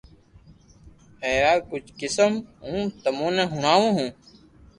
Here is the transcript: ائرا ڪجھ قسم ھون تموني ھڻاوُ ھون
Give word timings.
ائرا 1.25 1.53
ڪجھ 1.69 1.89
قسم 1.99 2.31
ھون 2.67 2.81
تموني 3.03 3.43
ھڻاوُ 3.53 3.87
ھون 3.95 4.09